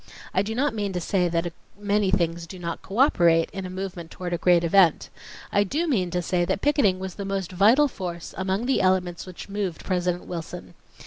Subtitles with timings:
[0.33, 4.09] I do not mean to say that many things do not cooperate in a movement
[4.09, 5.11] toward a great event.
[5.51, 9.27] I do mean to say that picketing was the most vital force amongst the elements
[9.27, 10.73] which moved President Wilson.